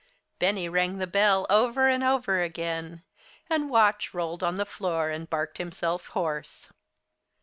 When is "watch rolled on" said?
3.69-4.57